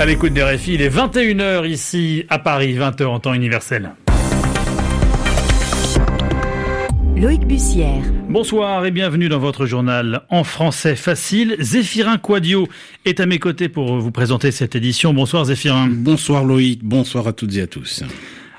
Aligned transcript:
À 0.00 0.06
l'écoute 0.06 0.32
des 0.32 0.44
RFI, 0.44 0.74
il 0.74 0.82
est 0.82 0.96
21h 0.96 1.68
ici 1.68 2.24
à 2.28 2.38
Paris, 2.38 2.76
20h 2.76 3.04
en 3.06 3.18
temps 3.18 3.34
universel. 3.34 3.90
Loïc 7.16 7.44
Bussière. 7.48 8.04
Bonsoir 8.28 8.86
et 8.86 8.92
bienvenue 8.92 9.28
dans 9.28 9.40
votre 9.40 9.66
journal 9.66 10.20
en 10.30 10.44
français 10.44 10.94
facile. 10.94 11.56
Zéphirin 11.58 12.16
Quadio 12.16 12.68
est 13.04 13.18
à 13.18 13.26
mes 13.26 13.40
côtés 13.40 13.68
pour 13.68 13.98
vous 13.98 14.12
présenter 14.12 14.52
cette 14.52 14.76
édition. 14.76 15.12
Bonsoir 15.12 15.46
Zéphirin. 15.46 15.88
Bonsoir 15.90 16.44
Loïc, 16.44 16.84
bonsoir 16.84 17.26
à 17.26 17.32
toutes 17.32 17.56
et 17.56 17.62
à 17.62 17.66
tous. 17.66 18.04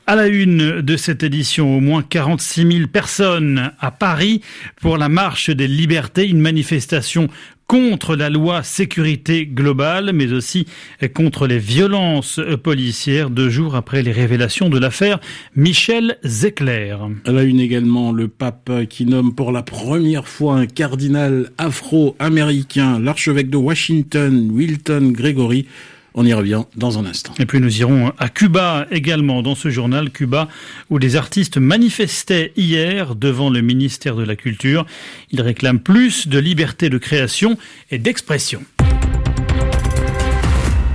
À 0.07 0.15
la 0.15 0.27
une 0.27 0.81
de 0.81 0.97
cette 0.97 1.23
édition, 1.23 1.77
au 1.77 1.79
moins 1.79 2.01
46 2.01 2.69
000 2.69 2.87
personnes 2.87 3.71
à 3.79 3.91
Paris 3.91 4.41
pour 4.81 4.97
la 4.97 5.07
marche 5.07 5.51
des 5.51 5.67
libertés, 5.67 6.27
une 6.27 6.41
manifestation 6.41 7.29
contre 7.69 8.15
la 8.15 8.31
loi 8.31 8.63
sécurité 8.63 9.45
globale, 9.45 10.09
mais 10.11 10.33
aussi 10.33 10.65
contre 11.13 11.45
les 11.45 11.59
violences 11.59 12.41
policières 12.63 13.29
deux 13.29 13.51
jours 13.51 13.75
après 13.75 14.01
les 14.01 14.11
révélations 14.11 14.69
de 14.69 14.79
l'affaire 14.79 15.19
Michel 15.55 16.17
Zecler. 16.25 16.97
À 17.27 17.31
la 17.31 17.43
une 17.43 17.59
également, 17.59 18.11
le 18.11 18.27
pape 18.27 18.71
qui 18.89 19.05
nomme 19.05 19.35
pour 19.35 19.51
la 19.51 19.61
première 19.61 20.27
fois 20.27 20.55
un 20.55 20.65
cardinal 20.65 21.51
afro-américain, 21.59 22.99
l'archevêque 22.99 23.51
de 23.51 23.57
Washington, 23.57 24.49
Wilton 24.51 25.11
Gregory, 25.11 25.67
on 26.13 26.25
y 26.25 26.33
revient 26.33 26.63
dans 26.75 26.99
un 26.99 27.05
instant. 27.05 27.33
Et 27.39 27.45
puis 27.45 27.59
nous 27.59 27.79
irons 27.79 28.11
à 28.17 28.29
Cuba 28.29 28.87
également 28.91 29.41
dans 29.41 29.55
ce 29.55 29.69
journal, 29.69 30.09
Cuba, 30.09 30.47
où 30.89 30.99
des 30.99 31.15
artistes 31.15 31.57
manifestaient 31.57 32.51
hier 32.57 33.15
devant 33.15 33.49
le 33.49 33.61
ministère 33.61 34.15
de 34.15 34.23
la 34.23 34.35
Culture. 34.35 34.85
Ils 35.31 35.41
réclament 35.41 35.79
plus 35.79 36.27
de 36.27 36.39
liberté 36.39 36.89
de 36.89 36.97
création 36.97 37.57
et 37.91 37.97
d'expression. 37.97 38.63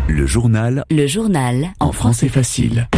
Le 0.09 0.27
journal. 0.27 0.85
Le 0.91 1.07
journal. 1.07 1.73
En 1.81 1.93
français 1.93 2.29
facile. 2.29 2.89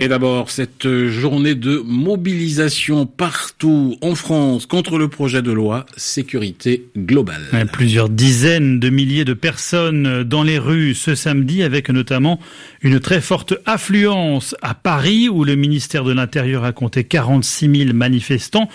Et 0.00 0.06
d'abord, 0.06 0.50
cette 0.50 1.08
journée 1.08 1.56
de 1.56 1.82
mobilisation 1.84 3.04
partout 3.04 3.96
en 4.00 4.14
France 4.14 4.64
contre 4.64 4.96
le 4.96 5.08
projet 5.08 5.42
de 5.42 5.50
loi 5.50 5.86
sécurité 5.96 6.84
globale. 6.96 7.42
Plusieurs 7.72 8.08
dizaines 8.08 8.78
de 8.78 8.90
milliers 8.90 9.24
de 9.24 9.34
personnes 9.34 10.22
dans 10.22 10.44
les 10.44 10.60
rues 10.60 10.94
ce 10.94 11.16
samedi, 11.16 11.64
avec 11.64 11.90
notamment 11.90 12.38
une 12.80 13.00
très 13.00 13.20
forte 13.20 13.54
affluence 13.66 14.54
à 14.62 14.74
Paris, 14.74 15.28
où 15.28 15.42
le 15.42 15.56
ministère 15.56 16.04
de 16.04 16.12
l'Intérieur 16.12 16.62
a 16.62 16.70
compté 16.70 17.02
46 17.02 17.86
000 17.86 17.92
manifestants. 17.92 18.68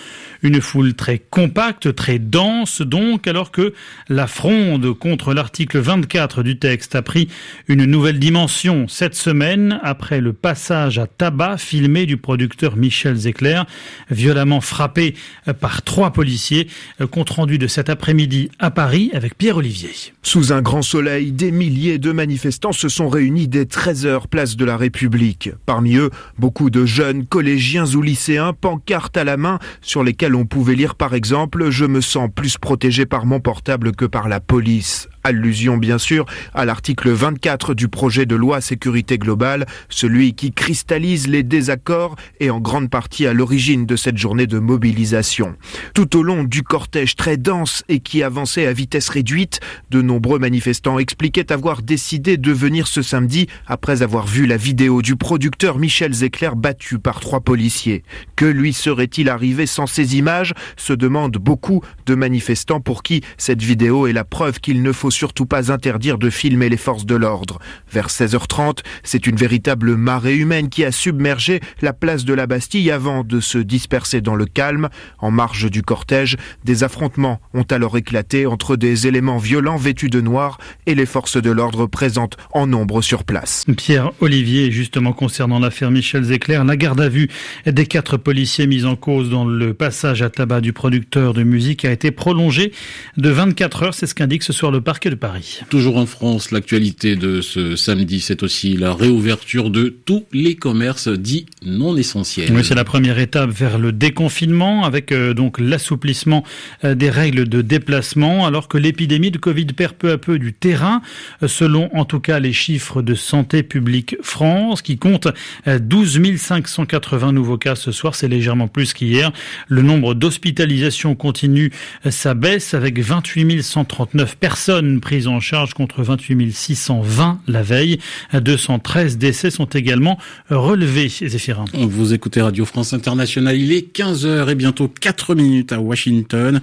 Une 0.44 0.60
foule 0.60 0.92
très 0.92 1.18
compacte, 1.18 1.94
très 1.94 2.18
dense 2.18 2.82
donc, 2.82 3.26
alors 3.26 3.50
que 3.50 3.72
la 4.10 4.26
fronde 4.26 4.92
contre 4.92 5.32
l'article 5.32 5.78
24 5.78 6.42
du 6.42 6.58
texte 6.58 6.94
a 6.94 7.00
pris 7.00 7.28
une 7.66 7.86
nouvelle 7.86 8.18
dimension 8.18 8.86
cette 8.86 9.14
semaine 9.14 9.80
après 9.82 10.20
le 10.20 10.34
passage 10.34 10.98
à 10.98 11.06
tabac 11.06 11.56
filmé 11.56 12.04
du 12.04 12.18
producteur 12.18 12.76
Michel 12.76 13.16
Zecler, 13.16 13.62
violemment 14.10 14.60
frappé 14.60 15.14
par 15.60 15.80
trois 15.80 16.12
policiers. 16.12 16.68
Compte 17.10 17.30
rendu 17.30 17.56
de 17.56 17.66
cet 17.66 17.88
après-midi 17.88 18.50
à 18.58 18.70
Paris 18.70 19.10
avec 19.14 19.38
Pierre 19.38 19.56
Olivier. 19.56 19.92
Sous 20.22 20.52
un 20.52 20.60
grand 20.60 20.82
soleil, 20.82 21.32
des 21.32 21.52
milliers 21.52 21.96
de 21.96 22.12
manifestants 22.12 22.72
se 22.72 22.90
sont 22.90 23.08
réunis 23.08 23.48
dès 23.48 23.64
13h 23.64 24.26
place 24.28 24.56
de 24.56 24.64
la 24.66 24.76
République. 24.76 25.52
Parmi 25.64 25.96
eux, 25.96 26.10
beaucoup 26.38 26.68
de 26.68 26.84
jeunes 26.84 27.24
collégiens 27.24 27.86
ou 27.94 28.02
lycéens, 28.02 28.52
pancartes 28.52 29.16
à 29.16 29.24
la 29.24 29.38
main, 29.38 29.58
sur 29.80 30.04
lesquelles 30.04 30.33
on 30.34 30.46
pouvait 30.46 30.74
lire 30.74 30.94
par 30.94 31.14
exemple 31.14 31.70
Je 31.70 31.84
me 31.84 32.00
sens 32.00 32.28
plus 32.34 32.58
protégé 32.58 33.06
par 33.06 33.26
mon 33.26 33.40
portable 33.40 33.92
que 33.92 34.04
par 34.04 34.28
la 34.28 34.40
police. 34.40 35.08
Allusion 35.26 35.78
bien 35.78 35.96
sûr 35.96 36.26
à 36.52 36.66
l'article 36.66 37.10
24 37.10 37.72
du 37.72 37.88
projet 37.88 38.26
de 38.26 38.36
loi 38.36 38.60
sécurité 38.60 39.16
globale, 39.16 39.64
celui 39.88 40.34
qui 40.34 40.52
cristallise 40.52 41.28
les 41.28 41.42
désaccords 41.42 42.14
et 42.40 42.50
en 42.50 42.60
grande 42.60 42.90
partie 42.90 43.26
à 43.26 43.32
l'origine 43.32 43.86
de 43.86 43.96
cette 43.96 44.18
journée 44.18 44.46
de 44.46 44.58
mobilisation. 44.58 45.56
Tout 45.94 46.18
au 46.18 46.22
long 46.22 46.44
du 46.44 46.62
cortège 46.62 47.16
très 47.16 47.38
dense 47.38 47.84
et 47.88 48.00
qui 48.00 48.22
avançait 48.22 48.66
à 48.66 48.74
vitesse 48.74 49.08
réduite, 49.08 49.60
de 49.90 50.02
nombreux 50.02 50.38
manifestants 50.38 50.98
expliquaient 50.98 51.52
avoir 51.52 51.80
décidé 51.80 52.36
de 52.36 52.52
venir 52.52 52.86
ce 52.86 53.00
samedi 53.00 53.46
après 53.66 54.02
avoir 54.02 54.26
vu 54.26 54.44
la 54.44 54.58
vidéo 54.58 55.00
du 55.00 55.16
producteur 55.16 55.78
Michel 55.78 56.12
Zecler 56.12 56.50
battu 56.54 56.98
par 56.98 57.20
trois 57.20 57.40
policiers. 57.40 58.02
Que 58.36 58.44
lui 58.44 58.74
serait-il 58.74 59.30
arrivé 59.30 59.64
sans 59.64 59.86
ces 59.86 60.18
images? 60.18 60.52
Se 60.76 60.92
demandent 60.92 61.38
beaucoup 61.38 61.82
de 62.04 62.14
manifestants 62.14 62.82
pour 62.82 63.02
qui 63.02 63.22
cette 63.38 63.62
vidéo 63.62 64.06
est 64.06 64.12
la 64.12 64.24
preuve 64.24 64.60
qu'il 64.60 64.82
ne 64.82 64.92
faut 64.92 65.13
surtout 65.14 65.46
pas 65.46 65.72
interdire 65.72 66.18
de 66.18 66.28
filmer 66.30 66.68
les 66.68 66.76
forces 66.76 67.06
de 67.06 67.14
l'ordre. 67.14 67.58
Vers 67.90 68.08
16h30, 68.08 68.80
c'est 69.02 69.26
une 69.26 69.36
véritable 69.36 69.96
marée 69.96 70.36
humaine 70.36 70.68
qui 70.68 70.84
a 70.84 70.92
submergé 70.92 71.60
la 71.80 71.92
place 71.92 72.24
de 72.24 72.34
la 72.34 72.46
Bastille 72.46 72.90
avant 72.90 73.24
de 73.24 73.40
se 73.40 73.58
disperser 73.58 74.20
dans 74.20 74.34
le 74.34 74.46
calme. 74.46 74.88
En 75.18 75.30
marge 75.30 75.70
du 75.70 75.82
cortège, 75.82 76.36
des 76.64 76.84
affrontements 76.84 77.40
ont 77.54 77.66
alors 77.70 77.96
éclaté 77.96 78.46
entre 78.46 78.76
des 78.76 79.06
éléments 79.06 79.38
violents 79.38 79.76
vêtus 79.76 80.10
de 80.10 80.20
noir 80.20 80.58
et 80.86 80.94
les 80.94 81.06
forces 81.06 81.40
de 81.40 81.50
l'ordre 81.50 81.86
présentes 81.86 82.36
en 82.52 82.66
nombre 82.66 83.00
sur 83.02 83.24
place. 83.24 83.64
Pierre 83.76 84.12
Olivier, 84.20 84.70
justement 84.70 85.12
concernant 85.12 85.58
l'affaire 85.58 85.90
Michel 85.90 86.24
Zecler, 86.24 86.62
la 86.66 86.76
garde 86.76 87.00
à 87.00 87.08
vue 87.08 87.28
des 87.66 87.86
quatre 87.86 88.16
policiers 88.16 88.66
mis 88.66 88.84
en 88.84 88.96
cause 88.96 89.30
dans 89.30 89.44
le 89.44 89.74
passage 89.74 90.22
à 90.22 90.30
tabac 90.30 90.60
du 90.60 90.72
producteur 90.72 91.34
de 91.34 91.42
musique 91.42 91.84
a 91.84 91.92
été 91.92 92.10
prolongée 92.10 92.72
de 93.16 93.30
24 93.30 93.82
heures, 93.82 93.94
c'est 93.94 94.06
ce 94.06 94.14
qu'indique 94.14 94.42
ce 94.42 94.52
soir 94.52 94.72
le 94.72 94.80
parc 94.80 95.03
de 95.10 95.14
Paris. 95.14 95.60
Toujours 95.70 95.96
en 95.96 96.06
France, 96.06 96.50
l'actualité 96.50 97.16
de 97.16 97.40
ce 97.40 97.76
samedi, 97.76 98.20
c'est 98.20 98.42
aussi 98.42 98.76
la 98.76 98.94
réouverture 98.94 99.70
de 99.70 99.88
tous 99.88 100.24
les 100.32 100.56
commerces 100.56 101.08
dits 101.08 101.46
non 101.64 101.96
essentiels. 101.96 102.50
Oui, 102.52 102.64
c'est 102.64 102.74
la 102.74 102.84
première 102.84 103.18
étape 103.18 103.50
vers 103.50 103.78
le 103.78 103.92
déconfinement 103.92 104.84
avec 104.84 105.12
euh, 105.12 105.34
donc 105.34 105.58
l'assouplissement 105.58 106.44
euh, 106.84 106.94
des 106.94 107.10
règles 107.10 107.48
de 107.48 107.62
déplacement 107.62 108.46
alors 108.46 108.68
que 108.68 108.78
l'épidémie 108.78 109.30
de 109.30 109.38
Covid 109.38 109.66
perd 109.66 109.94
peu 109.94 110.10
à 110.10 110.18
peu 110.18 110.38
du 110.38 110.52
terrain 110.52 111.02
euh, 111.42 111.48
selon 111.48 111.94
en 111.94 112.04
tout 112.04 112.20
cas 112.20 112.38
les 112.38 112.52
chiffres 112.52 113.02
de 113.02 113.14
Santé 113.14 113.62
publique 113.62 114.16
France 114.22 114.82
qui 114.82 114.98
compte 114.98 115.28
12 115.66 116.36
580 116.36 117.32
nouveaux 117.32 117.58
cas 117.58 117.74
ce 117.74 117.92
soir, 117.92 118.14
c'est 118.14 118.28
légèrement 118.28 118.68
plus 118.68 118.92
qu'hier. 118.92 119.32
Le 119.68 119.82
nombre 119.82 120.14
d'hospitalisations 120.14 121.14
continue 121.14 121.70
sa 122.08 122.34
baisse 122.34 122.74
avec 122.74 122.98
28 122.98 123.62
139 123.62 124.36
personnes 124.36 124.93
prise 125.00 125.26
en 125.26 125.40
charge 125.40 125.74
contre 125.74 126.02
28 126.02 126.52
620 126.52 127.40
la 127.46 127.62
veille. 127.62 127.98
213 128.32 129.18
décès 129.18 129.50
sont 129.50 129.66
également 129.66 130.18
relevés, 130.50 131.08
Zéphirin. 131.08 131.64
Vous 131.74 132.12
écoutez 132.14 132.40
Radio 132.40 132.64
France 132.64 132.92
Internationale, 132.92 133.56
il 133.56 133.72
est 133.72 133.96
15h 133.96 134.50
et 134.50 134.54
bientôt 134.54 134.88
4 134.88 135.34
minutes 135.34 135.72
à 135.72 135.80
Washington. 135.80 136.60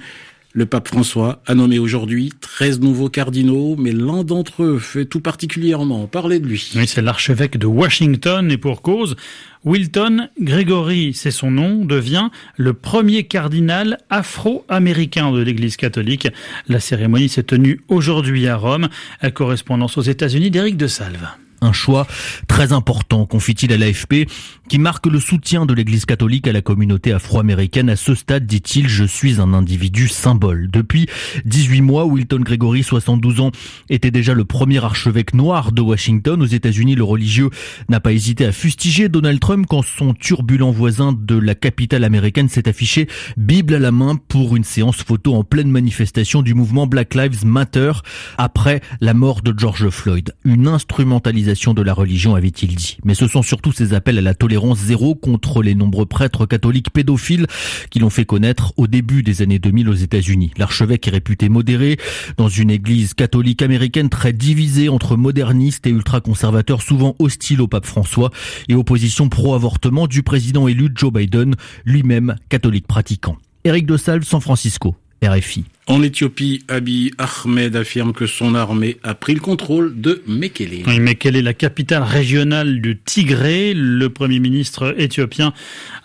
Le 0.54 0.66
pape 0.66 0.90
François 0.90 1.42
a 1.46 1.56
nommé 1.56 1.80
aujourd'hui 1.80 2.34
13 2.42 2.82
nouveaux 2.82 3.08
cardinaux, 3.08 3.78
mais 3.78 3.94
l'un 3.94 4.26
d'entre 4.26 4.64
eux 4.64 4.80
fait 4.80 5.06
tout 5.06 5.22
particulièrement 5.22 6.08
parler 6.08 6.40
de 6.40 6.46
lui. 6.46 6.72
Oui, 6.76 6.88
c'est 6.88 7.02
l'archevêque 7.02 7.58
de 7.58 7.68
Washington 7.68 8.52
et 8.52 8.58
pour 8.58 8.82
cause, 8.82 9.16
Wilton 9.64 10.28
Gregory, 10.42 11.14
c'est 11.14 11.32
son 11.32 11.52
nom, 11.52 11.86
devient 11.86 12.30
le 12.58 12.74
premier 12.74 13.24
cardinal 13.24 13.98
afro-américain 14.10 15.32
de 15.32 15.42
l'Église 15.42 15.78
catholique. 15.78 16.28
La 16.68 16.82
cérémonie 16.82 17.30
s'est 17.30 17.44
tenue 17.44 17.80
aujourd'hui 17.88 18.48
à 18.48 18.58
Rome. 18.58 18.90
À 19.22 19.32
correspondance 19.32 19.98
aux 19.98 20.02
États-Unis 20.02 20.52
d'Éric 20.52 20.76
de 20.76 20.88
Salve. 20.88 21.28
Un 21.64 21.74
choix 21.74 22.08
très 22.48 22.74
important, 22.74 23.28
confie-t-il 23.28 23.72
à 23.72 23.78
l'AFP, 23.78 24.28
qui 24.68 24.80
marque 24.80 25.06
le 25.06 25.20
soutien 25.20 25.68
de 25.68 25.76
l'Église 25.76 26.06
catholique 26.06 26.48
à 26.48 26.54
la 26.54 26.64
communauté 26.64 27.14
afro-américaine. 27.14 27.88
À 27.88 27.96
ce 27.96 28.16
stade, 28.16 28.48
dit-il, 28.48 28.90
je 28.90 29.04
suis 29.04 29.40
un 29.40 29.54
individu 29.54 30.08
symbole. 30.08 30.72
Depuis 30.72 31.06
18 31.46 31.82
mois, 31.82 32.06
Wilton 32.06 32.40
Gregory, 32.40 32.82
72 32.82 33.42
ans, 33.42 33.52
était 33.92 34.10
déjà 34.10 34.34
le 34.34 34.44
premier 34.44 34.84
archevêque 34.84 35.36
noir 35.36 35.72
de 35.72 35.82
Washington. 35.82 36.42
Aux 36.42 36.48
États-Unis, 36.48 36.96
le 36.96 37.04
religieux 37.04 37.52
n'a 37.90 38.00
pas 38.00 38.12
hésité 38.12 38.44
à 38.46 38.52
fustiger 38.52 39.08
Donald 39.08 39.40
Trump 39.40 39.68
quand 39.70 39.84
son 39.84 40.16
turbulent 40.16 40.72
voisin 40.72 41.14
de 41.14 41.38
la 41.38 41.54
capitale 41.54 42.04
américaine 42.04 42.50
s'est 42.50 42.68
affiché 42.68 43.08
Bible 43.38 43.76
à 43.76 43.80
la 43.80 43.92
main 43.92 44.16
pour 44.16 44.56
une 44.56 44.64
séance 44.64 45.04
photo 45.04 45.36
en 45.36 45.44
pleine 45.44 45.70
manifestation 45.70 46.42
du 46.42 46.56
mouvement 46.56 46.88
Black 46.88 47.14
Lives 47.14 47.46
Matter 47.46 47.92
après 48.40 48.82
la 49.00 49.14
mort 49.14 49.44
de 49.44 49.54
George 49.56 49.90
Floyd. 49.90 50.34
Une 50.44 50.68
instrumentalisation 50.68 51.51
de 51.52 51.82
la 51.82 51.94
religion, 51.94 52.36
avait-il 52.36 52.76
dit. 52.76 52.98
Mais 53.04 53.14
ce 53.14 53.28
sont 53.28 53.42
surtout 53.42 53.72
ces 53.72 53.94
appels 53.94 54.18
à 54.18 54.22
la 54.22 54.34
tolérance 54.34 54.80
zéro 54.80 55.16
contre 55.16 55.62
les 55.62 55.76
nombreux 55.76 56.06
prêtres 56.06 56.46
catholiques 56.46 56.92
pédophiles 56.92 57.46
qui 57.90 58.00
l'ont 58.00 58.10
fait 58.10 58.26
connaître 58.26 58.74
au 58.78 58.88
début 58.88 59.22
des 59.22 59.42
années 59.42 59.60
2000 59.60 59.90
aux 59.90 59.94
États-Unis. 59.94 60.52
L'archevêque 60.58 61.08
est 61.08 61.12
réputé 61.12 61.50
modéré 61.50 61.98
dans 62.38 62.48
une 62.48 62.72
église 62.72 63.14
catholique 63.14 63.62
américaine 63.62 64.10
très 64.10 64.34
divisée 64.34 64.90
entre 64.90 65.18
modernistes 65.18 65.86
et 65.88 65.92
ultra-conservateurs, 65.92 66.82
souvent 66.82 67.16
hostiles 67.20 67.62
au 67.62 67.68
pape 67.68 67.86
François 67.86 68.32
et 68.70 68.76
opposition 68.76 69.28
pro-avortement 69.28 70.08
du 70.08 70.24
président 70.24 70.68
élu 70.68 70.90
Joe 70.96 71.12
Biden, 71.12 71.56
lui-même 71.86 72.36
catholique 72.50 72.88
pratiquant. 72.88 73.38
Éric 73.64 73.86
de 73.86 73.98
San 73.98 74.22
Francisco, 74.42 74.96
RFI. 75.24 75.66
En 75.92 76.02
Éthiopie, 76.04 76.64
Abiy 76.70 77.12
Ahmed 77.18 77.76
affirme 77.76 78.14
que 78.14 78.26
son 78.26 78.56
armée 78.56 78.96
a 79.04 79.14
pris 79.14 79.34
le 79.34 79.42
contrôle 79.42 80.00
de 80.00 80.24
Mekele. 80.26 80.84
Oui, 80.88 81.02
Mekele, 81.02 81.44
la 81.44 81.54
capitale 81.54 82.04
régionale 82.04 82.80
du 82.80 82.98
Tigré. 82.98 83.74
Le 83.76 84.08
premier 84.08 84.40
ministre 84.40 84.96
éthiopien 84.98 85.52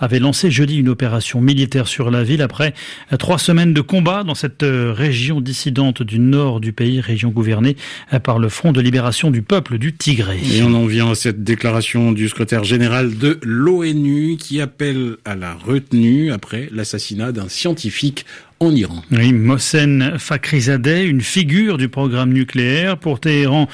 avait 0.01 0.19
lancé 0.19 0.51
jeudi 0.51 0.79
une 0.79 0.89
opération 0.89 1.41
militaire 1.41 1.87
sur 1.87 2.11
la 2.11 2.25
ville 2.25 2.43
après 2.43 2.75
trois 3.21 3.39
semaines 3.39 3.75
de 3.75 3.81
combat 3.81 4.25
dans 4.25 4.35
cette 4.35 4.65
région 4.65 5.41
dissidente 5.41 6.03
du 6.03 6.19
nord 6.19 6.59
du 6.59 6.73
pays, 6.73 7.01
région 7.01 7.31
gouvernée 7.31 7.77
par 8.25 8.41
le 8.41 8.49
Front 8.49 8.73
de 8.73 8.81
libération 8.81 9.31
du 9.31 9.43
peuple 9.43 9.79
du 9.79 9.95
Tigré. 9.95 10.41
Et 10.53 10.65
on 10.65 10.75
en 10.75 10.87
vient 10.87 11.13
à 11.13 11.15
cette 11.15 11.45
déclaration 11.45 12.11
du 12.11 12.29
secrétaire 12.29 12.65
général 12.65 13.17
de 13.19 13.39
l'ONU 13.45 14.37
qui 14.37 14.61
appelle 14.61 15.19
à 15.25 15.37
la 15.37 15.55
retenue 15.55 16.33
après 16.33 16.69
l'assassinat 16.73 17.31
d'un 17.31 17.49
scientifique 17.49 18.27
en 18.61 18.75
Iran. 18.75 19.03
Oui, 19.11 19.33
Mohsen 19.33 20.15
Fakhrizadeh, 20.19 21.05
une 21.05 21.21
figure 21.21 21.77
du 21.77 21.89
programme 21.89 22.33
nucléaire. 22.33 22.97
Pour 22.97 23.21
Téhéran, 23.21 23.69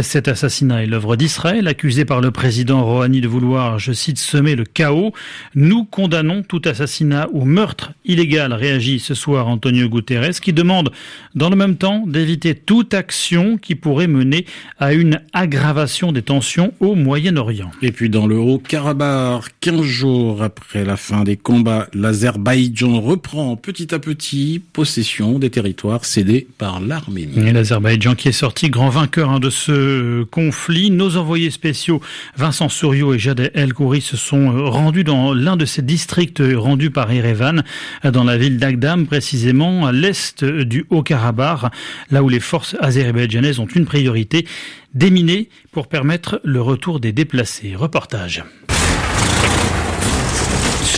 cet 0.00 0.28
assassinat 0.28 0.84
est 0.84 0.86
l'œuvre 0.86 1.16
d'Israël, 1.16 1.66
accusé 1.66 2.04
par 2.04 2.20
le 2.20 2.30
président 2.30 2.84
Rouhani 2.84 3.20
de 3.20 3.26
vouloir, 3.26 3.78
je 3.78 3.92
cite, 3.92 4.18
semer 4.18 4.54
le 4.54 4.64
chaos. 4.64 5.12
Nous 5.56 5.84
condamnons 5.84 6.42
tout 6.42 6.62
assassinat 6.64 7.26
ou 7.32 7.44
meurtre 7.44 7.92
illégal, 8.04 8.52
réagit 8.52 9.00
ce 9.00 9.14
soir 9.14 9.48
Antonio 9.48 9.88
Guterres, 9.88 10.40
qui 10.40 10.52
demande 10.52 10.92
dans 11.34 11.50
le 11.50 11.56
même 11.56 11.76
temps 11.76 12.04
d'éviter 12.06 12.54
toute 12.54 12.94
action 12.94 13.58
qui 13.58 13.74
pourrait 13.74 14.06
mener 14.06 14.46
à 14.78 14.92
une 14.92 15.20
aggravation 15.32 16.12
des 16.12 16.22
tensions 16.22 16.72
au 16.78 16.94
Moyen-Orient. 16.94 17.72
Et 17.82 17.90
puis 17.90 18.08
dans 18.08 18.26
le 18.26 18.36
Haut-Karabakh, 18.36 19.46
15 19.60 19.82
jours 19.82 20.42
après 20.42 20.84
la 20.84 20.96
fin 20.96 21.24
des 21.24 21.36
combats, 21.36 21.88
l'Azerbaïdjan 21.92 23.00
reprend 23.00 23.56
petit 23.56 23.92
à 23.94 23.98
petit 23.98 24.27
possession 24.72 25.38
des 25.38 25.50
territoires 25.50 26.04
cédés 26.04 26.46
par 26.58 26.80
l'Arménie. 26.80 27.52
l'Azerbaïdjan 27.52 28.14
qui 28.14 28.28
est 28.28 28.32
sorti 28.32 28.70
grand 28.70 28.90
vainqueur 28.90 29.30
hein, 29.30 29.40
de 29.40 29.50
ce 29.50 30.24
conflit. 30.24 30.90
Nos 30.90 31.16
envoyés 31.16 31.50
spéciaux 31.50 32.00
Vincent 32.36 32.68
Souriau 32.68 33.14
et 33.14 33.18
Jade 33.18 33.50
El 33.54 33.74
Khoury 33.74 34.00
se 34.00 34.16
sont 34.16 34.56
euh, 34.56 34.68
rendus 34.68 35.04
dans 35.04 35.34
l'un 35.34 35.56
de 35.56 35.64
ces 35.64 35.82
districts 35.82 36.42
rendus 36.54 36.90
par 36.90 37.10
Erevan, 37.10 37.62
dans 38.04 38.24
la 38.24 38.36
ville 38.36 38.58
d'Agdam, 38.58 39.06
précisément 39.06 39.86
à 39.86 39.92
l'est 39.92 40.44
du 40.44 40.86
Haut-Karabakh, 40.90 41.72
là 42.10 42.22
où 42.22 42.28
les 42.28 42.40
forces 42.40 42.76
azerbaïdjanaises 42.80 43.58
ont 43.58 43.66
une 43.66 43.86
priorité, 43.86 44.46
déminer 44.94 45.48
pour 45.72 45.88
permettre 45.88 46.40
le 46.44 46.60
retour 46.60 47.00
des 47.00 47.12
déplacés. 47.12 47.74
Reportage. 47.76 48.44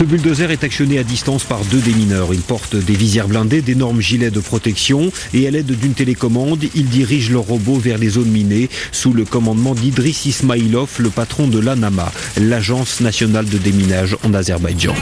Ce 0.01 0.05
bulldozer 0.07 0.49
est 0.49 0.63
actionné 0.63 0.97
à 0.97 1.03
distance 1.03 1.43
par 1.43 1.63
deux 1.65 1.77
démineurs. 1.77 2.33
Il 2.33 2.41
porte 2.41 2.75
des 2.75 2.95
visières 2.95 3.27
blindées, 3.27 3.61
d'énormes 3.61 4.01
gilets 4.01 4.31
de 4.31 4.39
protection 4.39 5.11
et 5.31 5.47
à 5.47 5.51
l'aide 5.51 5.67
d'une 5.67 5.93
télécommande, 5.93 6.63
ils 6.73 6.89
dirigent 6.89 7.31
leur 7.31 7.43
robot 7.43 7.75
vers 7.75 7.99
les 7.99 8.09
zones 8.09 8.31
minées 8.31 8.67
sous 8.91 9.13
le 9.13 9.25
commandement 9.25 9.75
d'Idriss 9.75 10.25
Ismailov, 10.25 10.89
le 10.97 11.11
patron 11.11 11.47
de 11.47 11.59
l'ANAMA, 11.59 12.11
l'agence 12.37 12.99
nationale 12.99 13.45
de 13.45 13.59
déminage 13.59 14.17
en 14.23 14.33
Azerbaïdjan. 14.33 14.95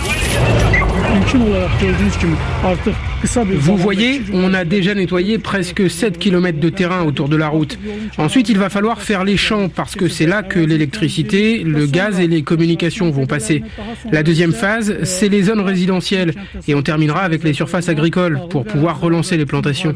Vous 3.57 3.77
voyez, 3.77 4.21
on 4.33 4.53
a 4.53 4.63
déjà 4.63 4.95
nettoyé 4.95 5.38
presque 5.38 5.89
7 5.89 6.17
km 6.17 6.59
de 6.59 6.69
terrain 6.69 7.03
autour 7.03 7.29
de 7.29 7.35
la 7.35 7.47
route. 7.47 7.77
Ensuite, 8.17 8.50
il 8.50 8.57
va 8.57 8.69
falloir 8.69 9.01
faire 9.01 9.23
les 9.23 9.38
champs 9.38 9.69
parce 9.69 9.95
que 9.95 10.07
c'est 10.07 10.25
là 10.25 10.44
que 10.44 10.59
l'électricité, 10.59 11.63
le 11.63 11.85
gaz 11.85 12.19
et 12.19 12.27
les 12.27 12.44
communications 12.44 13.09
vont 13.11 13.25
passer. 13.25 13.63
La 14.11 14.23
deuxième 14.23 14.53
phase, 14.53 15.03
c'est 15.03 15.29
les 15.29 15.44
zones 15.44 15.61
résidentielles 15.61 16.33
et 16.67 16.75
on 16.75 16.81
terminera 16.81 17.21
avec 17.21 17.44
les 17.44 17.53
surfaces 17.53 17.89
agricoles 17.89 18.39
pour 18.50 18.65
pouvoir 18.65 19.00
relancer 19.00 19.38
les 19.38 19.45
plantations. 19.45 19.94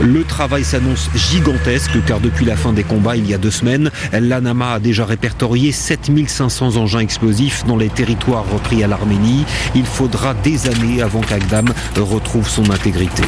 Le 0.00 0.22
travail 0.22 0.64
s'annonce 0.64 1.10
gigantesque 1.14 1.98
car 2.06 2.20
depuis 2.20 2.44
la 2.44 2.56
fin 2.56 2.72
des 2.72 2.84
combats 2.84 3.16
il 3.16 3.28
y 3.28 3.34
a 3.34 3.38
deux 3.38 3.50
semaines, 3.50 3.90
l'ANAMA 4.12 4.74
a 4.74 4.80
déjà 4.80 5.04
répertorié 5.04 5.72
7500 5.72 6.76
engins 6.76 7.00
explosifs 7.00 7.64
dans 7.66 7.76
les 7.76 7.88
territoires 7.88 8.44
repris 8.52 8.84
à 8.84 8.86
l'Arménie. 8.86 9.44
Il 9.74 9.86
faudra 9.86 10.34
des 10.34 10.68
années 10.68 11.02
avant 11.02 11.20
qu'Agdam 11.20 11.66
retrouve 11.96 12.48
son 12.48 12.70
intégrité. 12.70 13.22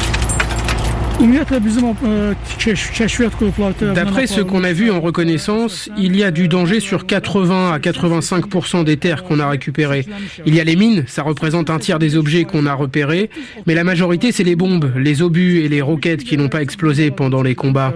D'après 3.93 4.27
ce 4.27 4.41
qu'on 4.41 4.63
a 4.63 4.73
vu 4.73 4.89
en 4.91 4.99
reconnaissance, 4.99 5.89
il 5.97 6.15
y 6.15 6.23
a 6.23 6.31
du 6.31 6.47
danger 6.47 6.79
sur 6.79 7.05
80 7.05 7.71
à 7.71 7.79
85% 7.79 8.83
des 8.83 8.97
terres 8.97 9.23
qu'on 9.23 9.39
a 9.39 9.49
récupérées. 9.49 10.05
Il 10.45 10.55
y 10.55 10.59
a 10.59 10.63
les 10.63 10.75
mines, 10.75 11.03
ça 11.07 11.23
représente 11.23 11.69
un 11.69 11.79
tiers 11.79 11.99
des 11.99 12.17
objets 12.17 12.45
qu'on 12.45 12.65
a 12.65 12.73
repérés, 12.73 13.29
mais 13.67 13.75
la 13.75 13.83
majorité 13.83 14.31
c'est 14.31 14.43
les 14.43 14.55
bombes, 14.55 14.91
les 14.95 15.21
obus 15.21 15.59
et 15.59 15.69
les 15.69 15.81
roquettes 15.81 16.23
qui 16.23 16.37
n'ont 16.37 16.49
pas 16.49 16.61
explosé 16.61 17.11
pendant 17.11 17.43
les 17.43 17.55
combats. 17.55 17.93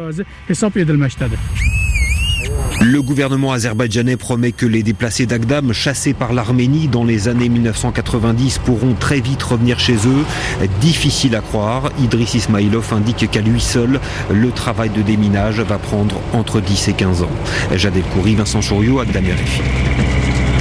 Le 2.82 3.02
gouvernement 3.02 3.52
azerbaïdjanais 3.52 4.18
promet 4.18 4.52
que 4.52 4.66
les 4.66 4.84
déplacés 4.84 5.26
d'Agdam 5.26 5.72
chassés 5.74 6.14
par 6.14 6.34
l'Arménie 6.34 6.88
dans 6.88 7.04
les 7.04 7.28
années 7.28 7.50
1990 7.50 8.60
pourront 8.60 8.94
très 8.94 9.20
vite 9.20 9.42
revenir 9.44 9.80
chez 9.80 9.96
eux. 9.96 10.26
Difficile 10.82 11.36
à 11.36 11.42
croire, 11.42 11.92
Idriss 12.00 12.36
Ismailov 12.36 12.94
indique 12.94 13.30
qu'à 13.32 13.42
lui 13.42 13.62
seul, 13.62 14.00
le 14.32 14.52
travail 14.52 14.90
de 14.90 15.02
déminage 15.02 15.62
va 15.62 15.78
prendre 15.78 16.20
entre 16.34 16.60
10 16.60 16.90
et 16.90 16.94
15 16.94 17.24
ans. 17.24 17.32
Jadel 17.76 18.04
Kouri, 18.14 18.36
Vincent 18.36 18.62
Chouriot, 18.62 19.00
Agdam 19.00 19.24
RFI. 19.24 20.15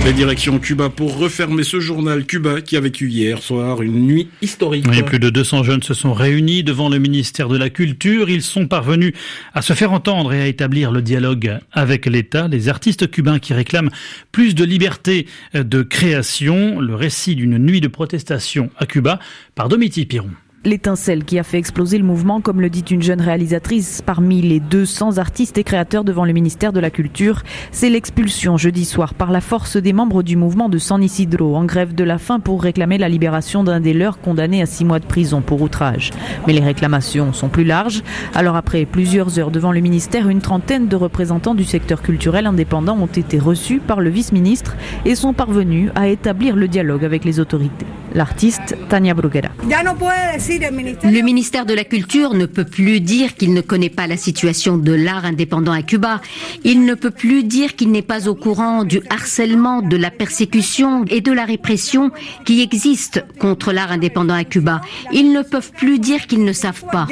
La 0.05 0.13
direction 0.13 0.59
Cuba 0.59 0.91
pour 0.91 1.17
refermer 1.17 1.65
ce 1.65 1.81
journal 1.81 2.27
Cuba 2.27 2.61
qui 2.61 2.77
a 2.77 2.81
vécu 2.81 3.09
hier 3.09 3.43
soir 3.43 3.81
une 3.81 4.07
nuit 4.07 4.29
historique. 4.43 4.85
Oui, 4.87 5.03
plus 5.03 5.19
de 5.19 5.31
200 5.31 5.63
jeunes 5.63 5.83
se 5.83 5.95
sont 5.95 6.13
réunis 6.13 6.63
devant 6.63 6.91
le 6.91 6.99
ministère 6.99 7.49
de 7.49 7.57
la 7.57 7.71
Culture. 7.71 8.29
Ils 8.29 8.43
sont 8.43 8.67
parvenus 8.67 9.15
à 9.55 9.63
se 9.63 9.73
faire 9.73 9.93
entendre 9.93 10.35
et 10.35 10.43
à 10.43 10.47
établir 10.47 10.93
le 10.93 11.01
dialogue 11.01 11.59
avec 11.73 12.05
l'État. 12.05 12.49
Les 12.49 12.69
artistes 12.69 13.11
cubains 13.11 13.39
qui 13.39 13.55
réclament 13.55 13.91
plus 14.31 14.55
de 14.55 14.65
liberté 14.65 15.27
de 15.55 15.81
création. 15.81 16.81
Le 16.81 16.95
récit 16.95 17.35
d'une 17.35 17.57
nuit 17.57 17.81
de 17.81 17.89
protestation 17.89 18.69
à 18.77 18.85
Cuba 18.85 19.19
par 19.55 19.71
Domiti 19.71 20.05
Piron 20.05 20.29
l'étincelle 20.65 21.25
qui 21.25 21.39
a 21.39 21.43
fait 21.43 21.59
exploser 21.59 21.99
le 21.99 22.05
mouvement, 22.05 22.41
comme 22.41 22.61
le 22.61 22.71
dit 22.71 22.85
une 22.91 23.03
jeune 23.03 23.21
réalisatrice 23.21 24.03
parmi 24.05 24.43
les 24.43 24.61
200 24.61 25.19
artistes 25.19 25.59
et 25.59 25.65
créateurs 25.65 26.05
devant 26.05 26.25
le 26.25 26.33
ministère 26.33 26.73
de 26.73 26.81
la 26.81 26.91
Culture. 26.91 27.43
C'est 27.71 27.91
l'expulsion 27.91 28.57
jeudi 28.57 28.85
soir 28.85 29.15
par 29.15 29.31
la 29.31 29.41
force 29.41 29.77
des 29.77 29.93
membres 29.93 30.23
du 30.23 30.37
mouvement 30.37 30.69
de 30.69 30.79
San 30.79 31.03
Isidro 31.03 31.57
en 31.57 31.65
grève 31.65 31.95
de 31.95 32.05
la 32.05 32.19
faim 32.19 32.41
pour 32.41 32.63
réclamer 32.63 32.99
la 32.99 33.09
libération 33.09 33.65
d'un 33.65 33.81
des 33.81 33.95
leurs 33.95 34.21
condamné 34.21 34.63
à 34.63 34.67
six 34.67 34.85
mois 34.85 34.99
de 34.99 35.07
prison 35.07 35.41
pour 35.41 35.61
outrage. 35.63 36.11
Mais 36.47 36.53
les 36.53 36.61
réclamations 36.61 37.33
sont 37.33 37.49
plus 37.49 37.65
larges. 37.65 38.03
Alors 38.35 38.57
après 38.57 38.85
plusieurs 38.87 39.39
heures 39.39 39.51
devant 39.51 39.73
le 39.73 39.81
ministère, 39.81 40.29
une 40.29 40.41
trentaine 40.41 40.89
de 40.89 40.97
représentants 40.97 41.55
du 41.55 41.65
secteur 41.65 42.03
culturel 42.03 42.47
indépendant 42.47 42.99
ont 42.99 43.07
été 43.07 43.39
reçus 43.39 43.81
par 43.81 44.01
le 44.01 44.11
vice-ministre 44.11 44.77
et 45.05 45.15
sont 45.15 45.33
parvenus 45.33 45.91
à 45.95 46.09
établir 46.09 46.57
le 46.57 46.69
dialogue 46.69 47.05
avec 47.05 47.25
les 47.25 47.41
autorités. 47.41 47.87
L'artiste 48.15 48.77
Tania 48.89 49.13
Bruguera. 49.13 49.49
Le 49.65 51.21
ministère 51.23 51.67
de 51.67 51.75
la 51.75 51.83
Culture 51.83 52.35
ne 52.35 52.47
peut 52.47 52.65
plus 52.65 53.01
dire 53.01 53.35
qu'il 53.35 53.53
ne 53.53 53.61
connaît 53.61 53.91
pas 53.91 54.07
la 54.07 54.17
situation 54.17 54.79
de 54.79 54.93
l'art 54.93 55.25
indépendant 55.25 55.73
à 55.73 55.83
Cuba. 55.83 56.21
Il 56.63 56.85
ne 56.85 56.95
peut 56.95 57.11
plus 57.11 57.43
dire 57.43 57.75
qu'il 57.75 57.91
n'est 57.91 58.03
pas 58.03 58.29
au 58.29 58.37
courant 58.37 58.85
du 58.85 59.01
harcèlement, 59.11 59.83
de 59.83 59.97
la 59.97 60.13
persécution 60.13 61.05
et 61.09 61.21
de 61.21 61.33
la 61.33 61.45
répression 61.45 62.13
qui 62.45 62.63
existent 62.63 63.21
contre 63.41 63.73
l'art 63.73 63.91
indépendant 63.91 64.35
à 64.35 64.45
Cuba. 64.45 64.81
Ils 65.13 65.33
ne 65.33 65.43
peuvent 65.43 65.73
plus 65.73 65.99
dire 65.99 66.29
qu'ils 66.29 66.45
ne 66.45 66.53
savent 66.53 66.85
pas. 66.93 67.09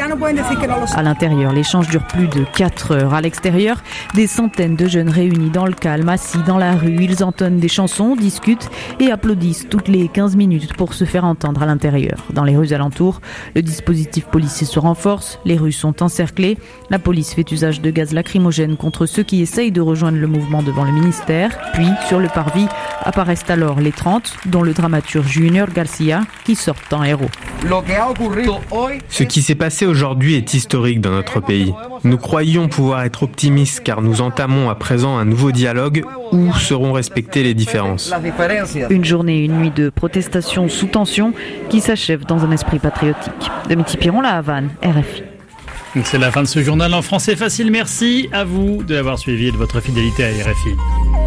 À 0.95 1.03
l'intérieur, 1.03 1.53
l'échange 1.53 1.89
dure 1.89 2.07
plus 2.07 2.29
de 2.29 2.45
4 2.57 2.93
heures. 2.93 3.15
À 3.15 3.21
l'extérieur, 3.21 3.83
des 4.15 4.29
centaines 4.29 4.77
de 4.77 4.87
jeunes 4.87 5.11
réunis 5.11 5.51
dans 5.51 5.67
le 5.67 5.73
calme, 5.73 6.09
assis 6.09 6.39
dans 6.47 6.59
la 6.59 6.77
rue. 6.77 6.99
Ils 7.01 7.25
entonnent 7.25 7.59
des 7.59 7.69
chansons, 7.69 8.15
discutent 8.15 8.71
et 9.01 9.11
applaudissent 9.11 9.67
toutes 9.69 9.89
les 9.89 10.09
15 10.09 10.37
minutes 10.37 10.75
pour 10.75 10.92
se 10.95 11.05
faire 11.05 11.25
entendre 11.25 11.63
à 11.63 11.67
l'intérieur. 11.67 12.25
Dans 12.33 12.45
les 12.45 12.57
rues 12.57 12.73
alentours, 12.73 13.21
le 13.55 13.63
dispositif 13.63 14.27
policier 14.27 14.67
se 14.67 14.79
renforce, 14.79 15.39
les 15.45 15.57
rues 15.57 15.73
sont 15.73 16.03
encerclées, 16.03 16.59
la 16.91 16.99
police 16.99 17.35
fait 17.35 17.51
usage 17.51 17.81
de 17.81 17.91
gaz 17.91 18.13
lacrymogène 18.13 18.77
contre 18.77 19.07
ceux 19.07 19.23
qui 19.23 19.43
essayent 19.43 19.73
de 19.73 19.81
rejoindre 19.81 20.19
le 20.19 20.27
mouvement 20.27 20.63
devant 20.63 20.85
le 20.85 20.93
ministère. 20.93 21.59
Puis, 21.75 21.89
sur 22.09 22.19
le 22.19 22.29
parvis, 22.29 22.67
apparaissent 23.01 23.49
alors 23.49 23.81
les 23.81 23.93
30, 23.93 24.35
dont 24.47 24.63
le 24.63 24.73
dramaturge 24.73 25.29
Junior 25.29 25.69
Garcia, 25.69 26.23
qui 26.45 26.55
sortent 26.55 26.93
en 26.93 27.03
héros. 27.05 27.31
Ce 29.09 29.23
qui 29.23 29.43
s'est 29.43 29.55
passé 29.55 29.87
aujourd'hui 29.87 30.35
est 30.35 30.55
historique 30.55 31.01
dans 31.01 31.13
notre 31.13 31.41
pays. 31.41 31.73
Nous 32.05 32.19
croyons 32.19 32.69
pouvoir 32.69 33.03
être 33.03 33.23
optimistes 33.23 33.83
car 33.85 34.03
nous 34.03 34.21
entamons 34.21 34.71
à 34.71 34.75
présent 34.75 35.17
un 35.17 35.25
nouveau 35.25 35.53
dialogue 35.53 36.05
où 36.33 36.53
seront 36.55 36.93
respectées 36.93 37.43
les 37.43 37.55
différences. 37.55 38.13
Une 38.91 39.05
journée 39.05 39.39
et 39.39 39.45
une 39.45 39.59
nuit 39.59 39.71
de 39.71 39.91
protestation 39.91 40.69
sous 40.69 40.87
tension 40.87 41.33
qui 41.69 41.81
s'achève 41.81 42.25
dans 42.25 42.45
un 42.45 42.51
esprit 42.51 42.79
patriotique. 42.79 43.33
Domiti 43.69 43.97
Piron, 43.97 44.21
La 44.21 44.37
Havane, 44.37 44.71
RFI. 44.83 45.23
C'est 46.05 46.19
la 46.19 46.31
fin 46.31 46.43
de 46.43 46.49
ce 46.49 46.63
journal 46.63 46.95
en 46.95 47.03
français 47.03 47.37
facile. 47.37 47.71
Merci 47.71 48.29
à 48.33 48.45
vous 48.45 48.83
de 48.83 48.95
l'avoir 48.95 49.19
suivi 49.19 49.49
et 49.49 49.53
de 49.53 49.57
votre 49.59 49.81
fidélité 49.81 50.25
à 50.25 50.29
RFI. 50.29 51.22